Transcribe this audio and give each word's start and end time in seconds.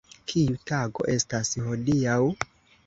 Kiu 0.31 0.55
tago 0.71 1.07
estas 1.17 1.55
hodiaŭ? 1.69 2.21